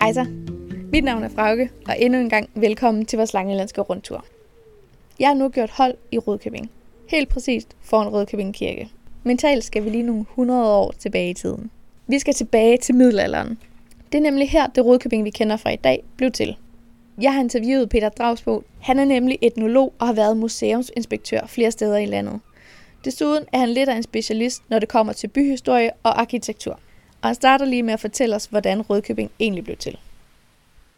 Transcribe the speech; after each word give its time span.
Hej 0.00 0.12
så. 0.12 0.26
Mit 0.92 1.04
navn 1.04 1.22
er 1.22 1.28
Frauke, 1.28 1.70
og 1.88 2.00
endnu 2.00 2.20
en 2.20 2.30
gang 2.30 2.50
velkommen 2.54 3.06
til 3.06 3.16
vores 3.16 3.34
langelandske 3.34 3.80
rundtur. 3.80 4.24
Jeg 5.18 5.28
har 5.28 5.34
nu 5.34 5.48
gjort 5.48 5.70
hold 5.70 5.94
i 6.12 6.18
Rødkøbing. 6.18 6.70
Helt 7.08 7.28
præcist 7.28 7.76
foran 7.80 8.08
Rødkøbing 8.08 8.54
Kirke. 8.54 8.88
Mentalt 9.24 9.64
skal 9.64 9.84
vi 9.84 9.90
lige 9.90 10.02
nogle 10.02 10.20
100 10.20 10.70
år 10.70 10.94
tilbage 10.98 11.30
i 11.30 11.34
tiden. 11.34 11.70
Vi 12.06 12.18
skal 12.18 12.34
tilbage 12.34 12.78
til 12.78 12.94
middelalderen. 12.94 13.58
Det 14.12 14.18
er 14.18 14.22
nemlig 14.22 14.50
her, 14.50 14.66
det 14.66 14.84
Rødkøbing, 14.84 15.24
vi 15.24 15.30
kender 15.30 15.56
fra 15.56 15.70
i 15.70 15.76
dag, 15.76 16.04
blev 16.16 16.30
til. 16.30 16.56
Jeg 17.20 17.34
har 17.34 17.40
interviewet 17.40 17.88
Peter 17.88 18.08
Dragsbo. 18.08 18.62
Han 18.80 18.98
er 18.98 19.04
nemlig 19.04 19.38
etnolog 19.42 19.92
og 19.98 20.06
har 20.06 20.14
været 20.14 20.36
museumsinspektør 20.36 21.46
flere 21.46 21.70
steder 21.70 21.96
i 21.96 22.06
landet. 22.06 22.40
Desuden 23.04 23.44
er 23.52 23.58
han 23.58 23.68
lidt 23.68 23.88
af 23.88 23.96
en 23.96 24.02
specialist, 24.02 24.62
når 24.68 24.78
det 24.78 24.88
kommer 24.88 25.12
til 25.12 25.28
byhistorie 25.28 25.90
og 26.02 26.20
arkitektur. 26.20 26.80
Og 27.26 27.30
han 27.30 27.34
starter 27.34 27.64
lige 27.64 27.82
med 27.82 27.94
at 27.94 28.00
fortælle 28.00 28.36
os, 28.36 28.46
hvordan 28.46 28.82
Rødkøbing 28.82 29.30
egentlig 29.40 29.64
blev 29.64 29.76
til. 29.76 29.98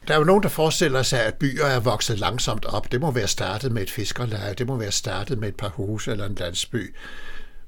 Der 0.09 0.15
er 0.15 0.19
jo 0.19 0.25
nogen, 0.25 0.43
der 0.43 0.49
forestiller 0.49 1.03
sig, 1.03 1.25
at 1.25 1.35
byer 1.35 1.65
er 1.65 1.81
vokset 1.81 2.19
langsomt 2.19 2.65
op. 2.65 2.93
Det 2.93 3.01
må 3.01 3.11
være 3.11 3.29
startet 3.29 3.73
med 3.73 3.83
et 3.83 3.91
fiskerleje, 3.91 4.55
det 4.55 4.67
må 4.67 4.77
være 4.77 4.93
startet 4.93 5.39
med 5.39 5.49
et 5.49 5.57
par 5.57 5.69
huse 5.69 6.11
eller 6.11 6.27
en 6.27 6.35
landsby. 6.35 6.95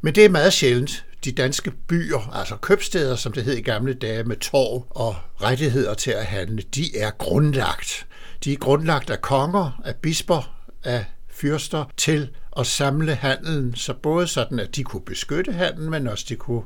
Men 0.01 0.15
det 0.15 0.25
er 0.25 0.29
meget 0.29 0.53
sjældent. 0.53 1.05
De 1.25 1.33
danske 1.33 1.71
byer, 1.71 2.31
altså 2.33 2.57
købsteder, 2.57 3.17
som 3.17 3.33
det 3.33 3.45
hed 3.45 3.57
i 3.57 3.63
gamle 3.63 3.95
dage, 3.95 4.25
med 4.25 4.37
torv 4.37 4.87
og 4.91 5.17
rettigheder 5.43 5.95
til 5.95 6.11
at 6.11 6.25
handle, 6.25 6.63
de 6.75 6.99
er 6.99 7.11
grundlagt. 7.11 8.07
De 8.45 8.53
er 8.53 8.57
grundlagt 8.57 9.11
af 9.11 9.21
konger, 9.21 9.81
af 9.85 9.97
bisper, 9.97 10.55
af 10.85 11.05
fyrster 11.31 11.85
til 11.97 12.31
at 12.59 12.67
samle 12.67 13.15
handelen, 13.15 13.75
så 13.77 13.95
både 13.95 14.27
sådan, 14.27 14.59
at 14.59 14.77
de 14.77 14.85
kunne 14.85 15.05
beskytte 15.05 15.53
handelen, 15.53 15.91
men 15.91 16.07
også 16.07 16.25
de 16.29 16.37
kunne 16.37 16.63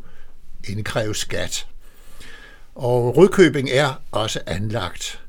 indkræve 0.68 1.14
skat. 1.14 1.66
Og 2.74 3.16
Rødkøbing 3.16 3.68
er 3.70 4.02
også 4.12 4.40
anlagt. 4.46 5.20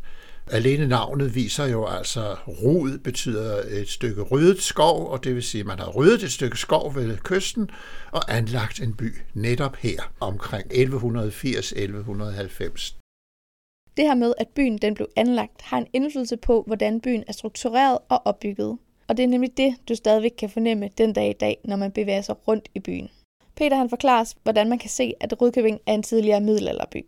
Alene 0.52 0.88
navnet 0.88 1.36
viser 1.36 1.66
jo 1.66 1.86
altså, 1.86 2.36
rod 2.48 2.98
betyder 2.98 3.64
et 3.70 3.90
stykke 3.90 4.22
ryddet 4.22 4.62
skov, 4.62 5.10
og 5.10 5.24
det 5.24 5.36
vil 5.36 5.44
sige, 5.44 5.60
at 5.60 5.66
man 5.66 5.80
har 5.80 5.92
ryddet 5.92 6.24
et 6.24 6.32
stykke 6.32 6.58
skov 6.58 6.96
ved 6.96 7.18
kysten 7.18 7.70
og 8.12 8.38
anlagt 8.38 8.80
en 8.80 8.94
by 8.94 9.14
netop 9.34 9.76
her 9.76 10.12
omkring 10.20 10.72
1180-1190. 10.72 12.96
Det 13.98 14.06
her 14.06 14.16
med, 14.16 14.34
at 14.38 14.48
byen 14.48 14.78
den 14.78 14.94
blev 14.94 15.08
anlagt, 15.16 15.62
har 15.62 15.78
en 15.78 15.88
indflydelse 15.94 16.38
på, 16.38 16.64
hvordan 16.68 17.02
byen 17.02 17.24
er 17.28 17.34
struktureret 17.34 17.98
og 18.10 18.22
opbygget. 18.26 18.78
Og 19.08 19.18
det 19.18 19.24
er 19.24 19.28
nemlig 19.28 19.58
det, 19.58 19.76
du 19.90 19.96
stadigvæk 19.96 20.34
kan 20.38 20.50
fornemme 20.50 20.90
den 20.98 21.14
dag 21.14 21.30
i 21.30 21.38
dag, 21.40 21.58
når 21.64 21.76
man 21.76 21.92
bevæger 21.92 22.22
sig 22.22 22.48
rundt 22.48 22.70
i 22.76 22.80
byen. 22.80 23.10
Peter 23.56 23.78
han 23.78 23.90
forklarer 23.90 24.22
os, 24.22 24.36
hvordan 24.44 24.70
man 24.70 24.80
kan 24.80 24.90
se, 24.90 25.14
at 25.20 25.42
Rødkøbing 25.42 25.80
er 25.86 25.94
en 25.94 26.04
tidligere 26.04 26.42
middelalderby. 26.42 27.06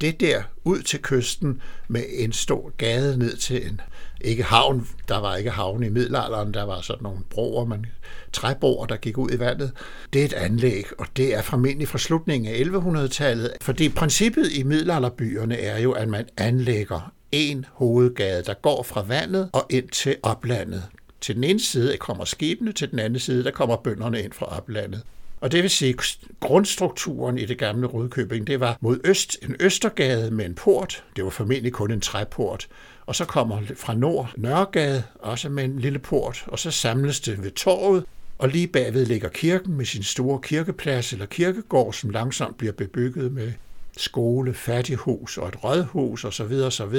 Det 0.00 0.20
der 0.20 0.42
ud 0.64 0.82
til 0.82 1.02
kysten 1.02 1.62
med 1.88 2.02
en 2.10 2.32
stor 2.32 2.72
gade 2.76 3.18
ned 3.18 3.36
til 3.36 3.66
en, 3.66 3.80
ikke 4.20 4.42
havn, 4.42 4.88
der 5.08 5.18
var 5.18 5.36
ikke 5.36 5.50
havn 5.50 5.82
i 5.82 5.88
middelalderen, 5.88 6.54
der 6.54 6.62
var 6.62 6.80
sådan 6.80 7.02
nogle 7.02 7.18
broer, 7.30 7.64
man, 7.64 7.86
træbroer, 8.32 8.86
der 8.86 8.96
gik 8.96 9.18
ud 9.18 9.30
i 9.30 9.38
vandet. 9.38 9.72
Det 10.12 10.20
er 10.20 10.24
et 10.24 10.32
anlæg, 10.32 10.84
og 10.98 11.06
det 11.16 11.34
er 11.34 11.42
formentlig 11.42 11.88
fra 11.88 11.98
slutningen 11.98 12.54
af 12.54 12.78
1100-tallet, 12.78 13.52
fordi 13.60 13.88
princippet 13.88 14.52
i 14.52 14.62
middelalderbyerne 14.62 15.58
er 15.58 15.78
jo, 15.78 15.92
at 15.92 16.08
man 16.08 16.28
anlægger 16.36 17.12
en 17.32 17.64
hovedgade, 17.72 18.42
der 18.42 18.54
går 18.54 18.82
fra 18.82 19.02
vandet 19.02 19.50
og 19.52 19.66
ind 19.70 19.88
til 19.88 20.16
oplandet. 20.22 20.84
Til 21.20 21.34
den 21.34 21.44
ene 21.44 21.60
side 21.60 21.96
kommer 21.96 22.24
skibene, 22.24 22.72
til 22.72 22.90
den 22.90 22.98
anden 22.98 23.20
side 23.20 23.44
der 23.44 23.50
kommer 23.50 23.76
bønderne 23.76 24.22
ind 24.22 24.32
fra 24.32 24.56
oplandet. 24.56 25.02
Og 25.40 25.52
det 25.52 25.62
vil 25.62 25.70
sige, 25.70 25.94
at 25.98 26.18
grundstrukturen 26.40 27.38
i 27.38 27.44
det 27.44 27.58
gamle 27.58 27.86
Rødkøbing, 27.86 28.46
det 28.46 28.60
var 28.60 28.78
mod 28.80 29.00
øst 29.04 29.38
en 29.42 29.56
østergade 29.60 30.30
med 30.30 30.46
en 30.46 30.54
port. 30.54 31.04
Det 31.16 31.24
var 31.24 31.30
formentlig 31.30 31.72
kun 31.72 31.90
en 31.90 32.00
træport. 32.00 32.68
Og 33.06 33.14
så 33.14 33.24
kommer 33.24 33.60
fra 33.76 33.94
nord 33.94 34.32
Nørregade, 34.36 35.02
også 35.14 35.48
med 35.48 35.64
en 35.64 35.78
lille 35.78 35.98
port. 35.98 36.44
Og 36.46 36.58
så 36.58 36.70
samles 36.70 37.20
det 37.20 37.42
ved 37.42 37.50
torvet, 37.50 38.04
og 38.38 38.48
lige 38.48 38.66
bagved 38.66 39.06
ligger 39.06 39.28
kirken 39.28 39.76
med 39.76 39.84
sin 39.84 40.02
store 40.02 40.40
kirkeplads 40.42 41.12
eller 41.12 41.26
kirkegård, 41.26 41.92
som 41.92 42.10
langsomt 42.10 42.58
bliver 42.58 42.72
bebygget 42.72 43.32
med 43.32 43.52
skole, 43.96 44.54
fattighus 44.54 45.38
og 45.38 45.48
et 45.48 45.64
rådhus 45.64 46.24
osv. 46.24 46.52
osv. 46.52 46.96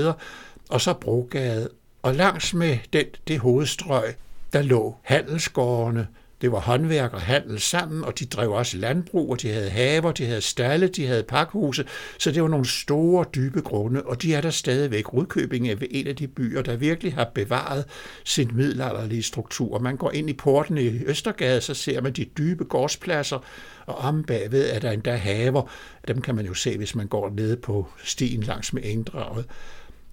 Og 0.69 0.81
så 0.81 0.93
Brogade. 0.93 1.69
Og 2.01 2.15
langs 2.15 2.53
med 2.53 2.77
den, 2.93 3.05
det 3.27 3.39
hovedstrøg, 3.39 4.15
der 4.53 4.61
lå 4.61 4.95
handelsgårdene, 5.03 6.07
det 6.41 6.51
var 6.51 6.59
håndværk 6.59 7.13
og 7.13 7.21
handel 7.21 7.59
sammen, 7.59 8.03
og 8.03 8.19
de 8.19 8.25
drev 8.25 8.51
også 8.51 8.77
landbrug, 8.77 9.31
og 9.31 9.41
de 9.41 9.49
havde 9.49 9.69
haver, 9.69 10.11
de 10.11 10.25
havde 10.25 10.41
stalle, 10.41 10.87
de 10.87 11.07
havde 11.07 11.23
pakhuse, 11.23 11.85
så 12.19 12.31
det 12.31 12.41
var 12.41 12.47
nogle 12.49 12.65
store, 12.65 13.25
dybe 13.35 13.61
grunde, 13.61 14.03
og 14.03 14.21
de 14.21 14.33
er 14.33 14.41
der 14.41 14.49
stadigvæk. 14.49 15.13
Rudkøbing 15.13 15.69
er 15.69 15.75
en 15.91 16.07
af 16.07 16.15
de 16.15 16.27
byer, 16.27 16.61
der 16.61 16.75
virkelig 16.75 17.13
har 17.13 17.31
bevaret 17.35 17.85
sin 18.23 18.51
middelalderlige 18.53 19.23
struktur. 19.23 19.79
Man 19.79 19.97
går 19.97 20.11
ind 20.11 20.29
i 20.29 20.33
porten 20.33 20.77
i 20.77 21.03
Østergade, 21.05 21.61
så 21.61 21.73
ser 21.73 22.01
man 22.01 22.13
de 22.13 22.25
dybe 22.37 22.63
gårdspladser, 22.63 23.45
og 23.85 23.95
om 23.95 24.23
bagved 24.23 24.69
er 24.73 24.79
der 24.79 24.91
endda 24.91 25.15
haver. 25.15 25.71
Dem 26.07 26.21
kan 26.21 26.35
man 26.35 26.45
jo 26.45 26.53
se, 26.53 26.77
hvis 26.77 26.95
man 26.95 27.07
går 27.07 27.29
ned 27.29 27.57
på 27.57 27.87
stien 28.03 28.41
langs 28.41 28.73
med 28.73 28.81
Engdraget. 28.85 29.45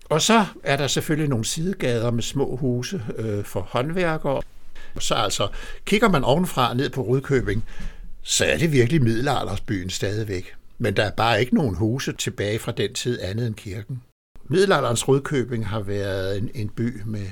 Og 0.08 0.22
så 0.22 0.44
er 0.62 0.76
der 0.76 0.86
selvfølgelig 0.86 1.28
nogle 1.28 1.44
sidegader 1.44 2.10
med 2.10 2.22
små 2.22 2.56
huse 2.56 3.02
øh, 3.18 3.44
for 3.44 3.60
håndværkere. 3.60 4.42
Så 4.98 5.14
altså, 5.14 5.48
kigger 5.84 6.08
man 6.08 6.24
ovenfra 6.24 6.74
ned 6.74 6.90
på 6.90 7.02
Rudkøbing, 7.02 7.64
så 8.22 8.44
er 8.44 8.58
det 8.58 8.72
virkelig 8.72 9.02
middelaldersbyen 9.02 9.90
stadigvæk. 9.90 10.54
Men 10.78 10.96
der 10.96 11.02
er 11.02 11.10
bare 11.10 11.40
ikke 11.40 11.54
nogen 11.54 11.74
huse 11.74 12.12
tilbage 12.12 12.58
fra 12.58 12.72
den 12.72 12.94
tid 12.94 13.22
andet 13.22 13.46
end 13.46 13.54
kirken. 13.54 14.02
Middelalderens 14.44 15.08
Rudkøbing 15.08 15.66
har 15.66 15.80
været 15.80 16.38
en, 16.38 16.50
en 16.54 16.68
by 16.68 17.02
med 17.06 17.26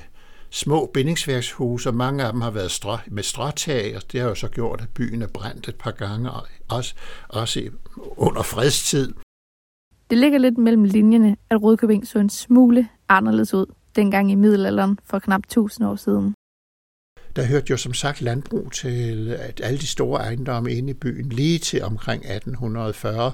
små 0.50 0.90
bindingsværkshuse, 0.94 1.88
og 1.88 1.94
mange 1.94 2.24
af 2.24 2.32
dem 2.32 2.40
har 2.40 2.50
været 2.50 2.70
strå, 2.70 2.96
med 3.06 3.22
stråtag, 3.22 3.96
og 3.96 4.12
det 4.12 4.20
har 4.20 4.28
jo 4.28 4.34
så 4.34 4.48
gjort, 4.48 4.80
at 4.80 4.88
byen 4.88 5.22
er 5.22 5.26
brændt 5.26 5.68
et 5.68 5.74
par 5.74 5.90
gange, 5.90 6.30
også, 6.68 6.94
også 7.28 7.70
under 8.16 8.42
fredstid. 8.42 9.12
Det 10.10 10.18
ligger 10.18 10.38
lidt 10.38 10.58
mellem 10.58 10.84
linjerne, 10.84 11.36
at 11.50 11.62
Rødkøbing 11.62 12.06
så 12.06 12.18
en 12.18 12.30
smule 12.30 12.88
anderledes 13.08 13.54
ud 13.54 13.66
dengang 13.96 14.30
i 14.30 14.34
middelalderen 14.34 14.98
for 15.04 15.18
knap 15.18 15.40
1000 15.40 15.88
år 15.88 15.96
siden. 15.96 16.34
Der 17.36 17.44
hørte 17.44 17.66
jo 17.70 17.76
som 17.76 17.94
sagt 17.94 18.20
landbrug 18.20 18.72
til 18.72 19.36
at 19.38 19.60
alle 19.64 19.78
de 19.78 19.86
store 19.86 20.20
ejendomme 20.20 20.72
inde 20.72 20.90
i 20.90 20.94
byen. 20.94 21.28
Lige 21.28 21.58
til 21.58 21.82
omkring 21.82 22.22
1840 22.22 23.32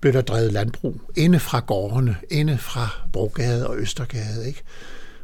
blev 0.00 0.12
der 0.12 0.20
drevet 0.20 0.52
landbrug 0.52 1.00
inde 1.16 1.40
fra 1.40 1.60
gårdene, 1.60 2.16
inde 2.30 2.58
fra 2.58 2.88
Brogade 3.12 3.68
og 3.68 3.78
Østergade. 3.78 4.46
Ikke? 4.46 4.62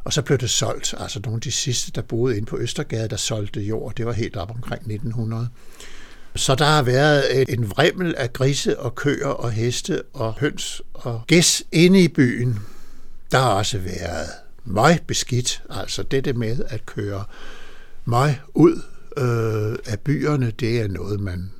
Og 0.04 0.12
så 0.12 0.22
blev 0.22 0.38
det 0.38 0.50
solgt. 0.50 0.94
Altså 0.98 1.20
nogle 1.24 1.36
af 1.36 1.40
de 1.40 1.52
sidste, 1.52 1.92
der 1.92 2.02
boede 2.02 2.36
inde 2.36 2.46
på 2.46 2.58
Østergade, 2.58 3.08
der 3.08 3.16
solgte 3.16 3.60
jord. 3.60 3.94
Det 3.94 4.06
var 4.06 4.12
helt 4.12 4.36
op 4.36 4.50
omkring 4.50 4.80
1900. 4.80 5.48
Så 6.36 6.54
der 6.54 6.64
har 6.64 6.82
været 6.82 7.52
en 7.52 7.70
vrimmel 7.70 8.14
af 8.18 8.32
grise 8.32 8.78
og 8.78 8.94
køer 8.94 9.26
og 9.26 9.52
heste 9.52 10.02
og 10.02 10.34
høns 10.34 10.82
og 10.94 11.22
gæs 11.26 11.62
inde 11.72 12.00
i 12.00 12.08
byen. 12.08 12.58
Der 13.32 13.38
har 13.38 13.50
også 13.50 13.78
været 13.78 14.28
meget 14.64 15.02
beskidt, 15.06 15.62
altså 15.70 16.02
det 16.02 16.36
med 16.36 16.58
at 16.68 16.86
køre 16.86 17.24
mig 18.08 18.40
ud 18.54 18.82
øh, 19.16 19.78
af 19.92 20.00
byerne, 20.00 20.50
det 20.50 20.80
er 20.80 20.88
noget, 20.88 21.20
man 21.20 21.50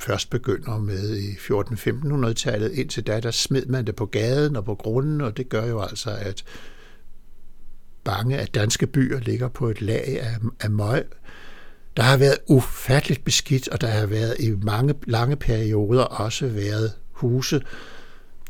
først 0.00 0.30
begynder 0.30 0.78
med 0.78 1.16
i 1.16 1.30
14-1500-tallet. 1.30 2.72
Indtil 2.72 3.06
da, 3.06 3.20
der 3.20 3.30
smed 3.30 3.66
man 3.66 3.86
det 3.86 3.96
på 3.96 4.06
gaden 4.06 4.56
og 4.56 4.64
på 4.64 4.74
grunden, 4.74 5.20
og 5.20 5.36
det 5.36 5.48
gør 5.48 5.66
jo 5.66 5.80
altså, 5.80 6.10
at 6.10 6.44
mange 8.06 8.38
af 8.38 8.48
danske 8.48 8.86
byer 8.86 9.20
ligger 9.20 9.48
på 9.48 9.68
et 9.68 9.82
lag 9.82 10.20
af, 10.20 10.36
af 10.60 10.70
møg. 10.70 11.04
Der 11.96 12.02
har 12.02 12.16
været 12.16 12.38
ufatteligt 12.46 13.24
beskidt, 13.24 13.68
og 13.68 13.80
der 13.80 13.86
har 13.86 14.06
været 14.06 14.36
i 14.40 14.50
mange 14.50 14.94
lange 15.06 15.36
perioder 15.36 16.02
også 16.02 16.46
været 16.46 16.92
huse, 17.12 17.62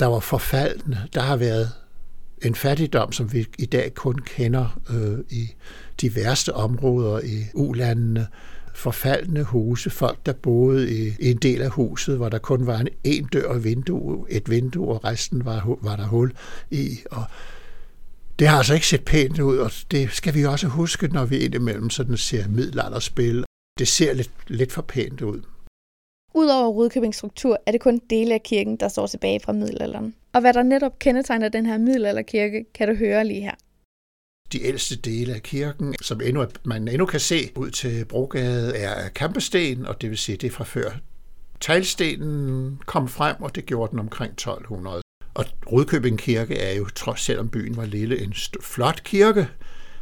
der 0.01 0.07
var 0.07 0.21
forfaldende. 0.21 0.99
Der 1.15 1.21
har 1.21 1.37
været 1.37 1.71
en 2.43 2.55
fattigdom, 2.55 3.13
som 3.13 3.33
vi 3.33 3.47
i 3.59 3.67
dag 3.67 3.95
kun 3.95 4.19
kender 4.19 4.81
øh, 4.91 5.19
i 5.31 5.51
de 6.01 6.15
værste 6.15 6.55
områder 6.55 7.21
i 7.21 7.45
ulandene, 7.55 8.27
forfaldende 8.75 9.45
huse, 9.45 9.91
folk, 9.91 10.27
der 10.27 10.33
boede 10.33 10.95
i, 10.99 11.13
i 11.21 11.31
en 11.31 11.37
del 11.37 11.63
af 11.63 11.71
huset, 11.71 12.17
hvor 12.17 12.29
der 12.29 12.39
kun 12.39 12.67
var 12.67 12.79
en, 12.79 12.89
en 13.05 13.25
dør 13.33 13.49
og 13.49 13.65
vindue, 13.65 14.27
et 14.31 14.51
vindue, 14.51 14.89
og 14.89 15.05
resten 15.05 15.45
var, 15.45 15.79
var 15.83 15.97
der 15.97 16.07
hul 16.07 16.33
i. 16.71 16.99
Og 17.11 17.25
det 18.39 18.49
har 18.49 18.57
altså 18.57 18.75
ikke 18.75 18.87
set 18.87 19.05
pænt 19.05 19.39
ud, 19.39 19.57
og 19.59 19.73
det 19.91 20.11
skal 20.13 20.35
vi 20.35 20.45
også 20.45 20.67
huske, 20.67 21.09
når 21.09 21.25
vi 21.25 21.39
indimellem 21.39 21.91
sådan 21.91 22.17
ser 22.17 22.49
middelalderspil. 22.49 23.45
Det 23.79 23.89
ser 23.89 24.13
lidt, 24.13 24.31
lidt 24.47 24.73
for 24.73 24.83
pænt 24.83 25.21
ud. 25.21 25.43
Udover 26.39 26.69
Rudkøbings 26.69 27.17
struktur 27.17 27.59
er 27.67 27.73
det 27.73 27.81
kun 27.81 28.01
dele 28.11 28.35
af 28.35 28.43
kirken, 28.43 28.77
der 28.77 28.89
står 28.89 29.07
tilbage 29.07 29.41
fra 29.41 29.53
middelalderen. 29.53 30.15
Og 30.33 30.41
hvad 30.41 30.53
der 30.53 30.63
netop 30.63 30.99
kendetegner 30.99 31.49
den 31.49 31.67
her 31.67 31.79
middelalderkirke, 31.79 32.65
kan 32.75 32.89
du 32.89 32.95
høre 32.95 33.25
lige 33.25 33.41
her 33.41 33.55
de 34.53 34.63
ældste 34.63 34.97
dele 34.97 35.35
af 35.35 35.43
kirken, 35.43 35.95
som 36.03 36.21
endnu, 36.21 36.47
man 36.65 36.89
endnu 36.89 37.07
kan 37.07 37.21
se 37.21 37.51
ud 37.57 37.71
til 37.71 38.05
Brogade, 38.05 38.77
er 38.77 39.09
kampesten, 39.09 39.87
og 39.87 40.01
det 40.01 40.11
vil 40.11 40.19
sige, 40.19 40.37
det 40.37 40.47
er 40.47 40.51
fra 40.51 40.65
før 40.65 40.91
teglstenen 41.61 42.81
kom 42.87 43.09
frem, 43.09 43.43
og 43.43 43.55
det 43.55 43.67
gjorde 43.67 43.91
den 43.91 43.99
omkring 43.99 44.33
1200. 44.33 45.03
Og 45.35 45.45
Rudkøbing 45.73 46.19
Kirke 46.19 46.59
er 46.59 46.75
jo, 46.75 46.89
trods 46.95 47.21
selvom 47.21 47.49
byen 47.49 47.77
var 47.77 47.85
lille, 47.85 48.23
en 48.23 48.35
flot 48.63 49.03
kirke. 49.05 49.49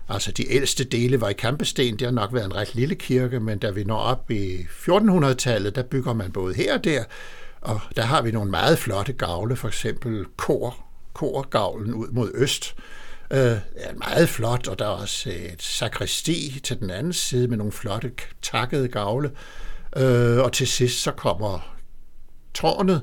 Altså 0.08 0.32
de 0.32 0.52
ældste 0.52 0.84
dele 0.84 1.20
var 1.20 1.28
i 1.28 1.32
Kampesten, 1.32 1.98
det 1.98 2.06
har 2.06 2.12
nok 2.12 2.34
været 2.34 2.44
en 2.44 2.54
ret 2.54 2.74
lille 2.74 2.94
kirke, 2.94 3.40
men 3.40 3.58
da 3.58 3.70
vi 3.70 3.84
når 3.84 3.98
op 3.98 4.30
i 4.30 4.56
1400-tallet, 4.56 5.74
der 5.74 5.82
bygger 5.82 6.12
man 6.12 6.32
både 6.32 6.54
her 6.54 6.74
og 6.74 6.84
der, 6.84 7.04
og 7.60 7.80
der 7.96 8.02
har 8.02 8.22
vi 8.22 8.30
nogle 8.30 8.50
meget 8.50 8.78
flotte 8.78 9.12
gavle, 9.12 9.56
for 9.56 9.68
eksempel 9.68 10.24
kor, 10.36 10.76
korgavlen 11.12 11.94
ud 11.94 12.08
mod 12.08 12.30
øst, 12.34 12.76
øh, 13.30 13.58
er 13.76 13.94
meget 13.94 14.28
flot, 14.28 14.68
og 14.68 14.78
der 14.78 14.84
er 14.84 14.88
også 14.88 15.30
et 15.30 15.62
sakristi 15.62 16.60
til 16.62 16.80
den 16.80 16.90
anden 16.90 17.12
side 17.12 17.48
med 17.48 17.56
nogle 17.56 17.72
flotte 17.72 18.12
takkede 18.42 18.88
gavle. 18.88 19.30
Øh, 19.96 20.38
og 20.38 20.52
til 20.52 20.66
sidst 20.66 21.02
så 21.02 21.12
kommer 21.12 21.76
tårnet 22.54 23.02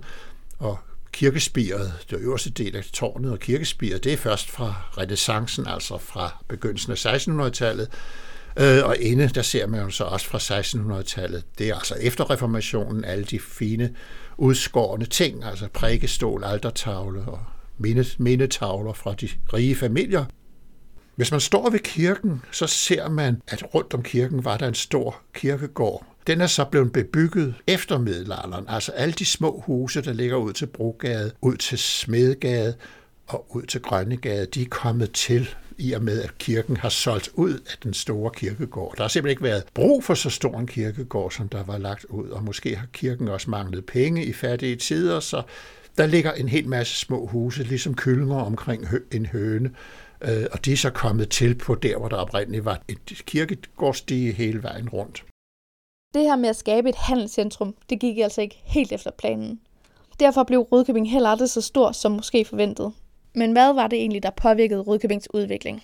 og 0.59 0.79
kirkespiret, 1.13 1.94
det 2.10 2.19
øverste 2.19 2.50
del 2.50 2.75
af 2.75 2.83
tårnet 2.83 3.31
og 3.31 3.39
kirkespiret, 3.39 4.04
det 4.04 4.13
er 4.13 4.18
først 4.18 4.51
fra 4.51 4.75
renaissancen, 4.98 5.68
altså 5.68 5.98
fra 5.98 6.44
begyndelsen 6.48 6.92
af 6.92 7.06
1600-tallet. 7.06 7.88
Øh, 8.60 8.86
og 8.86 8.98
inde, 8.98 9.27
der 9.27 9.42
ser 9.42 9.68
man 9.68 9.81
jo 9.81 9.89
så 9.89 10.04
også 10.04 10.27
fra 10.27 10.60
1600-tallet. 10.60 11.44
Det 11.57 11.69
er 11.69 11.75
altså 11.75 11.95
efter 12.01 12.31
reformationen, 12.31 13.06
alle 13.06 13.24
de 13.24 13.39
fine 13.39 13.95
udskårne 14.38 15.06
ting, 15.06 15.44
altså 15.44 15.68
prækestol, 15.74 16.44
altertavle 16.44 17.21
og 17.21 17.39
mindetavler 18.18 18.94
fra 18.94 19.13
de 19.13 19.30
rige 19.54 19.75
familier. 19.75 20.25
Hvis 21.15 21.31
man 21.31 21.39
står 21.39 21.69
ved 21.69 21.80
kirken, 21.80 22.42
så 22.51 22.68
ser 22.68 23.10
man, 23.10 23.42
at 23.48 23.75
rundt 23.75 23.94
om 23.94 24.04
kirken 24.04 24.45
var 24.45 24.57
der 24.57 24.68
en 24.68 24.74
stor 24.74 25.21
kirkegård. 25.33 26.12
Den 26.28 26.42
er 26.42 26.48
så 26.48 26.66
blevet 26.66 26.92
bebygget 26.92 27.56
efter 27.68 27.98
middelalderen. 27.98 28.66
Altså 28.68 28.92
alle 28.92 29.14
de 29.14 29.25
små 29.25 29.64
huse, 29.66 30.02
der 30.02 30.14
ligger 30.14 30.38
ud 30.38 30.54
til 30.54 30.66
Brogade, 30.66 31.31
ud 31.42 31.58
til 31.58 31.78
Smedgade 31.78 32.75
og 33.28 33.56
ud 33.56 33.64
til 33.64 33.81
Grønnegade, 33.81 34.46
de 34.46 34.62
er 34.62 34.70
kommet 34.70 35.12
til 35.12 35.50
i 35.78 35.92
og 35.94 36.04
med, 36.04 36.22
at 36.22 36.38
kirken 36.38 36.78
har 36.78 36.90
solgt 36.90 37.30
ud 37.34 37.54
af 37.54 37.78
den 37.84 37.94
store 37.94 38.31
kirkegård. 38.36 38.96
Der 38.98 39.04
har 39.04 39.08
simpelthen 39.08 39.31
ikke 39.31 39.44
været 39.44 39.64
brug 39.74 40.04
for 40.04 40.14
så 40.14 40.30
stor 40.30 40.60
en 40.60 40.68
kirkegård, 40.68 41.31
som 41.31 41.50
der 41.50 41.64
var 41.64 41.78
lagt 41.78 42.06
ud, 42.06 42.30
og 42.30 42.44
måske 42.44 42.75
har 42.75 42.88
kirken 42.94 43.28
også 43.28 43.50
manglet 43.50 43.86
penge 43.86 44.25
i 44.25 44.34
fattige 44.34 44.75
tider, 44.75 45.20
så 45.20 45.42
der 45.98 46.06
ligger 46.06 46.31
en 46.31 46.50
hel 46.50 46.68
masse 46.68 46.96
små 46.96 47.25
huse, 47.25 47.64
ligesom 47.64 47.96
kyllinger 47.96 48.36
omkring 48.36 48.88
en 49.12 49.25
høne, 49.25 49.72
øh, 50.22 50.46
og 50.52 50.66
de 50.66 50.74
er 50.74 50.78
så 50.78 50.90
kommet 50.90 51.30
til 51.30 51.56
på 51.56 51.75
der, 51.75 51.98
hvor 51.98 52.08
der 52.08 52.16
oprindeligt 52.16 52.66
var 52.66 52.81
et 52.88 53.22
kirkegårdsdige 53.25 54.31
hele 54.31 54.64
vejen 54.64 54.90
rundt. 54.90 55.24
Det 56.13 56.21
her 56.21 56.36
med 56.36 56.50
at 56.50 56.56
skabe 56.56 56.89
et 56.89 56.95
handelscentrum, 56.95 57.75
det 57.89 58.00
gik 58.00 58.18
altså 58.18 58.42
ikke 58.42 58.62
helt 58.63 58.92
efter 58.92 59.12
planen. 59.12 59.60
Derfor 60.19 60.44
blev 60.44 60.60
Rødkøbing 60.60 61.12
heller 61.12 61.30
aldrig 61.30 61.50
så 61.50 61.62
stor 61.62 61.92
som 61.92 62.12
måske 62.12 62.45
forventet. 62.45 62.94
Men 63.36 63.51
hvad 63.51 63.74
var 63.74 63.88
det 63.88 64.00
egentlig, 64.00 64.24
der 64.24 64.30
påvirkede 64.30 64.81
Rødkøbings 64.81 65.33
udvikling? 65.33 65.83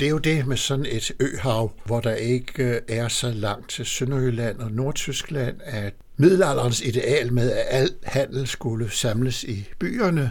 Det 0.00 0.06
er 0.06 0.10
jo 0.10 0.18
det 0.18 0.46
med 0.46 0.56
sådan 0.56 0.86
et 0.86 1.12
øhav, 1.20 1.72
hvor 1.84 2.00
der 2.00 2.14
ikke 2.14 2.62
øh, 2.62 2.80
er 2.88 3.08
så 3.08 3.30
langt 3.30 3.70
til 3.70 3.86
Sønderjylland 3.86 4.58
og 4.58 4.72
Nordtyskland, 4.72 5.60
at 5.64 5.94
middelalderens 6.16 6.80
ideal 6.80 7.32
med, 7.32 7.52
at 7.52 7.64
al 7.68 7.90
handel 8.02 8.46
skulle 8.46 8.90
samles 8.90 9.44
i 9.44 9.68
byerne, 9.78 10.30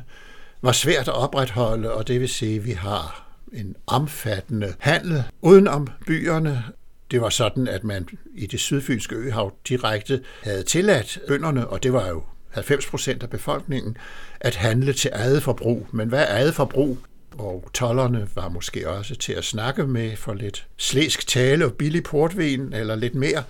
var 0.61 0.71
svært 0.71 1.07
at 1.07 1.13
opretholde, 1.13 1.93
og 1.93 2.07
det 2.07 2.19
vil 2.19 2.29
sige, 2.29 2.55
at 2.55 2.65
vi 2.65 2.71
har 2.71 3.27
en 3.53 3.75
omfattende 3.87 4.73
handel 4.79 5.23
uden 5.41 5.67
om 5.67 5.87
byerne. 6.07 6.63
Det 7.11 7.21
var 7.21 7.29
sådan, 7.29 7.67
at 7.67 7.83
man 7.83 8.07
i 8.35 8.45
det 8.45 8.59
sydfynske 8.59 9.15
øhav 9.15 9.53
direkte 9.67 10.21
havde 10.43 10.63
tilladt 10.63 11.19
bønderne, 11.27 11.67
og 11.67 11.83
det 11.83 11.93
var 11.93 12.07
jo 12.07 12.23
90 12.49 12.85
procent 12.85 13.23
af 13.23 13.29
befolkningen, 13.29 13.97
at 14.39 14.55
handle 14.55 14.93
til 14.93 15.11
eget 15.13 15.43
forbrug. 15.43 15.87
Men 15.91 16.09
hvad 16.09 16.19
er 16.23 16.33
eget 16.33 16.53
forbrug? 16.55 16.97
Og 17.37 17.69
tollerne 17.73 18.27
var 18.35 18.49
måske 18.49 18.89
også 18.89 19.15
til 19.15 19.33
at 19.33 19.43
snakke 19.43 19.87
med 19.87 20.15
for 20.15 20.33
lidt 20.33 20.67
slæsk 20.77 21.27
tale 21.27 21.65
og 21.65 21.73
billig 21.73 22.03
portvin 22.03 22.73
eller 22.73 22.95
lidt 22.95 23.15
mere. 23.15 23.43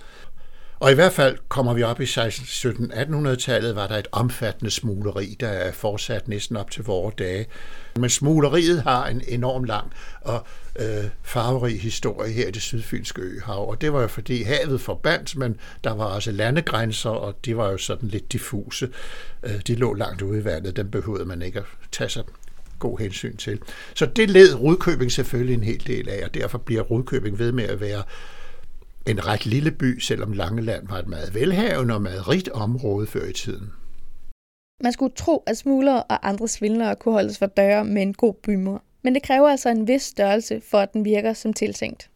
Og 0.80 0.90
i 0.92 0.94
hvert 0.94 1.12
fald 1.12 1.38
kommer 1.48 1.74
vi 1.74 1.82
op 1.82 2.00
i 2.00 2.04
16-17-1800-tallet, 2.04 3.76
var 3.76 3.86
der 3.86 3.96
et 3.96 4.08
omfattende 4.12 4.70
smugleri, 4.70 5.36
der 5.40 5.48
er 5.48 5.72
fortsat 5.72 6.28
næsten 6.28 6.56
op 6.56 6.70
til 6.70 6.84
vores 6.84 7.14
dage. 7.18 7.46
Men 7.96 8.10
smugleriet 8.10 8.82
har 8.82 9.06
en 9.06 9.22
enorm 9.28 9.64
lang 9.64 9.92
og 10.20 10.46
øh, 10.78 11.04
farverig 11.22 11.80
historie 11.80 12.32
her 12.32 12.48
i 12.48 12.50
det 12.50 12.62
sydfynske 12.62 13.22
øhav, 13.22 13.68
og 13.70 13.80
det 13.80 13.92
var 13.92 14.00
jo 14.00 14.08
fordi 14.08 14.42
havet 14.42 14.80
forbandt, 14.80 15.36
men 15.36 15.56
der 15.84 15.94
var 15.94 16.04
også 16.04 16.32
landegrænser, 16.32 17.10
og 17.10 17.34
de 17.44 17.56
var 17.56 17.70
jo 17.70 17.78
sådan 17.78 18.08
lidt 18.08 18.32
diffuse. 18.32 18.88
Øh, 19.42 19.60
de 19.66 19.74
lå 19.74 19.94
langt 19.94 20.22
ude 20.22 20.40
i 20.40 20.44
vandet, 20.44 20.76
dem 20.76 20.90
behøvede 20.90 21.24
man 21.24 21.42
ikke 21.42 21.58
at 21.58 21.64
tage 21.92 22.10
sig 22.10 22.24
god 22.78 22.98
hensyn 22.98 23.36
til. 23.36 23.58
Så 23.94 24.06
det 24.06 24.30
led 24.30 24.54
Rudkøbing 24.54 25.12
selvfølgelig 25.12 25.54
en 25.54 25.62
hel 25.62 25.86
del 25.86 26.08
af, 26.08 26.24
og 26.24 26.34
derfor 26.34 26.58
bliver 26.58 26.82
Rudkøbing 26.82 27.38
ved 27.38 27.52
med 27.52 27.64
at 27.64 27.80
være 27.80 28.02
en 29.08 29.26
ret 29.26 29.46
lille 29.46 29.70
by, 29.70 29.98
selvom 29.98 30.32
Langeland 30.32 30.88
var 30.88 30.98
et 30.98 31.06
meget 31.06 31.34
velhavende 31.34 31.94
og 31.94 32.02
meget 32.02 32.28
rigt 32.28 32.48
område 32.48 33.06
før 33.06 33.24
i 33.24 33.32
tiden. 33.32 33.72
Man 34.82 34.92
skulle 34.92 35.14
tro, 35.16 35.42
at 35.46 35.56
smuglere 35.56 36.02
og 36.02 36.28
andre 36.28 36.48
svindlere 36.48 36.96
kunne 36.96 37.14
holdes 37.14 37.38
for 37.38 37.46
døre 37.46 37.84
med 37.84 38.02
en 38.02 38.14
god 38.14 38.34
bymur. 38.42 38.82
Men 39.04 39.14
det 39.14 39.22
kræver 39.22 39.48
altså 39.48 39.68
en 39.68 39.88
vis 39.88 40.02
størrelse, 40.02 40.62
for 40.70 40.78
at 40.78 40.92
den 40.92 41.04
virker 41.04 41.32
som 41.32 41.52
tiltænkt. 41.52 42.10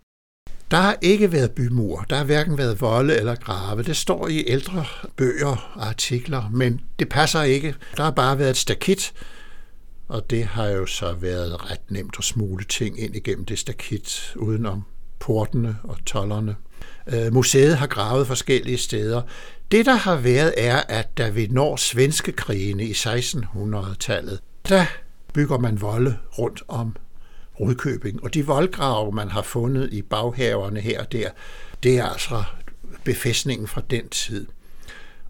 Der 0.70 0.76
har 0.76 0.98
ikke 1.02 1.32
været 1.32 1.50
bymur. 1.50 2.04
Der 2.10 2.16
har 2.16 2.24
hverken 2.24 2.58
været 2.58 2.80
volde 2.80 3.16
eller 3.16 3.34
grave. 3.34 3.82
Det 3.82 3.96
står 3.96 4.28
i 4.28 4.44
ældre 4.46 4.84
bøger 5.16 5.72
og 5.74 5.88
artikler, 5.88 6.50
men 6.50 6.80
det 6.98 7.08
passer 7.08 7.42
ikke. 7.42 7.74
Der 7.96 8.02
har 8.02 8.10
bare 8.10 8.38
været 8.38 8.50
et 8.50 8.56
stakit, 8.56 9.12
og 10.08 10.30
det 10.30 10.44
har 10.44 10.68
jo 10.68 10.86
så 10.86 11.12
været 11.12 11.70
ret 11.70 11.90
nemt 11.90 12.14
at 12.18 12.24
smule 12.24 12.64
ting 12.64 13.00
ind 13.00 13.16
igennem 13.16 13.44
det 13.44 13.58
stakit, 13.58 14.32
udenom 14.36 14.82
portene 15.20 15.76
og 15.84 16.04
tollerne. 16.06 16.56
Øh, 17.06 17.32
museet 17.34 17.76
har 17.76 17.86
gravet 17.86 18.26
forskellige 18.26 18.78
steder. 18.78 19.22
Det, 19.70 19.86
der 19.86 19.94
har 19.94 20.16
været, 20.16 20.54
er, 20.56 20.76
at 20.88 21.18
da 21.18 21.28
vi 21.28 21.46
når 21.50 21.76
svenske 21.76 22.32
krigene 22.32 22.84
i 22.84 22.92
1600-tallet, 22.92 24.40
der 24.68 24.86
bygger 25.34 25.58
man 25.58 25.80
volde 25.80 26.18
rundt 26.38 26.62
om 26.68 26.96
Rudkøbing. 27.60 28.24
Og 28.24 28.34
de 28.34 28.46
voldgrave, 28.46 29.12
man 29.12 29.28
har 29.28 29.42
fundet 29.42 29.92
i 29.92 30.02
baghaverne 30.02 30.80
her 30.80 31.00
og 31.00 31.12
der, 31.12 31.30
det 31.82 31.98
er 31.98 32.04
altså 32.04 32.44
befæstningen 33.04 33.68
fra 33.68 33.82
den 33.90 34.08
tid. 34.08 34.46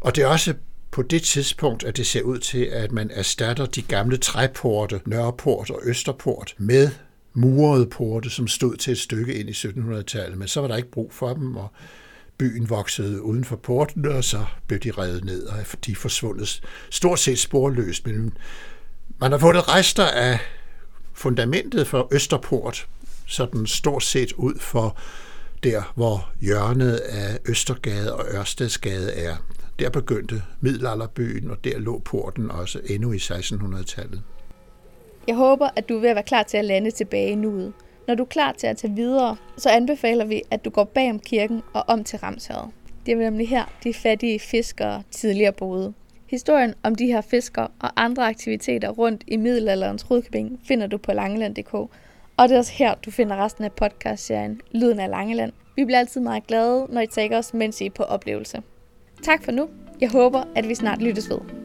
Og 0.00 0.16
det 0.16 0.24
er 0.24 0.28
også 0.28 0.54
på 0.90 1.02
det 1.02 1.22
tidspunkt, 1.22 1.84
at 1.84 1.96
det 1.96 2.06
ser 2.06 2.22
ud 2.22 2.38
til, 2.38 2.64
at 2.64 2.92
man 2.92 3.10
erstatter 3.10 3.66
de 3.66 3.82
gamle 3.82 4.16
træporte, 4.16 5.00
Nørreport 5.06 5.70
og 5.70 5.80
Østerport, 5.84 6.54
med 6.58 6.90
murede 7.34 7.86
porte, 7.86 8.30
som 8.30 8.48
stod 8.48 8.76
til 8.76 8.90
et 8.90 8.98
stykke 8.98 9.34
ind 9.34 9.48
i 9.48 9.52
1700-tallet, 9.52 10.38
men 10.38 10.48
så 10.48 10.60
var 10.60 10.68
der 10.68 10.76
ikke 10.76 10.90
brug 10.90 11.12
for 11.12 11.34
dem, 11.34 11.56
og 11.56 11.70
byen 12.38 12.70
voksede 12.70 13.22
uden 13.22 13.44
for 13.44 13.56
porten, 13.56 14.06
og 14.06 14.24
så 14.24 14.44
blev 14.66 14.80
de 14.80 14.90
revet 14.90 15.24
ned, 15.24 15.42
og 15.46 15.56
de 15.86 15.96
forsvundet 15.96 16.62
stort 16.90 17.18
set 17.18 17.38
sporløst. 17.38 18.06
Men 18.06 18.32
man 19.20 19.32
har 19.32 19.38
fundet 19.38 19.68
rester 19.68 20.04
af 20.06 20.38
fundamentet 21.12 21.86
for 21.86 22.08
Østerport, 22.12 22.86
sådan 23.26 23.66
stort 23.66 24.02
set 24.02 24.32
ud 24.32 24.58
for 24.58 24.96
der, 25.62 25.92
hvor 25.94 26.30
hjørnet 26.40 26.94
af 26.96 27.38
Østergade 27.48 28.14
og 28.14 28.26
Ørstedsgade 28.34 29.12
er. 29.12 29.36
Der 29.78 29.90
begyndte 29.90 30.42
middelalderbyen, 30.60 31.50
og 31.50 31.64
der 31.64 31.78
lå 31.78 32.02
porten 32.04 32.50
også 32.50 32.80
endnu 32.84 33.12
i 33.12 33.16
1600-tallet. 33.16 34.22
Jeg 35.28 35.36
håber, 35.36 35.68
at 35.76 35.88
du 35.88 35.96
er 35.96 36.00
ved 36.00 36.08
at 36.08 36.16
være 36.16 36.24
klar 36.24 36.42
til 36.42 36.56
at 36.56 36.64
lande 36.64 36.90
tilbage 36.90 37.36
nu. 37.36 37.72
Når 38.06 38.14
du 38.14 38.22
er 38.22 38.26
klar 38.26 38.52
til 38.52 38.66
at 38.66 38.76
tage 38.76 38.94
videre, 38.94 39.36
så 39.56 39.70
anbefaler 39.70 40.24
vi, 40.24 40.42
at 40.50 40.64
du 40.64 40.70
går 40.70 40.84
bag 40.84 41.10
om 41.10 41.18
kirken 41.18 41.62
og 41.74 41.84
om 41.86 42.04
til 42.04 42.18
Ramshavet. 42.18 42.68
Det 43.06 43.12
er 43.12 43.16
nemlig 43.16 43.48
her, 43.48 43.64
de 43.84 43.94
fattige 43.94 44.38
fiskere 44.38 45.02
tidligere 45.10 45.52
boede. 45.52 45.92
Historien 46.26 46.74
om 46.82 46.94
de 46.94 47.06
her 47.06 47.20
fiskere 47.20 47.68
og 47.80 47.90
andre 47.96 48.26
aktiviteter 48.26 48.88
rundt 48.88 49.24
i 49.26 49.36
middelalderens 49.36 50.10
Rudkøbing 50.10 50.60
finder 50.68 50.86
du 50.86 50.98
på 50.98 51.12
langeland.dk. 51.12 51.74
Og 52.36 52.48
det 52.48 52.52
er 52.52 52.58
også 52.58 52.72
her, 52.72 52.94
du 52.94 53.10
finder 53.10 53.44
resten 53.44 53.64
af 53.64 53.72
podcastserien 53.72 54.60
Lyden 54.72 55.00
af 55.00 55.10
Langeland. 55.10 55.52
Vi 55.76 55.84
bliver 55.84 55.98
altid 55.98 56.20
meget 56.20 56.46
glade, 56.46 56.86
når 56.88 57.00
I 57.00 57.06
tager 57.06 57.38
os, 57.38 57.54
mens 57.54 57.80
I 57.80 57.86
er 57.86 57.90
på 57.90 58.02
oplevelse. 58.02 58.62
Tak 59.22 59.44
for 59.44 59.52
nu. 59.52 59.68
Jeg 60.00 60.10
håber, 60.10 60.42
at 60.54 60.68
vi 60.68 60.74
snart 60.74 61.02
lyttes 61.02 61.30
ved. 61.30 61.61